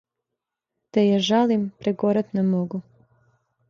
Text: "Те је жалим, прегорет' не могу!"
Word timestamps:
"Те 0.97 1.03
је 1.05 1.21
жалим, 1.29 1.69
прегорет' 1.83 2.37
не 2.41 2.49
могу!" 2.53 2.85